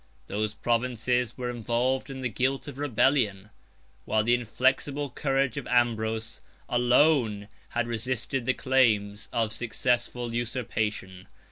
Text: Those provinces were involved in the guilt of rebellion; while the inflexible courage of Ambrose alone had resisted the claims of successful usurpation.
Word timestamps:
Those 0.25 0.55
provinces 0.55 1.37
were 1.37 1.51
involved 1.51 2.09
in 2.09 2.21
the 2.21 2.27
guilt 2.27 2.67
of 2.67 2.79
rebellion; 2.79 3.51
while 4.05 4.23
the 4.23 4.33
inflexible 4.33 5.11
courage 5.11 5.57
of 5.57 5.67
Ambrose 5.67 6.41
alone 6.67 7.47
had 7.69 7.85
resisted 7.85 8.47
the 8.47 8.55
claims 8.55 9.29
of 9.31 9.53
successful 9.53 10.33
usurpation. 10.33 11.27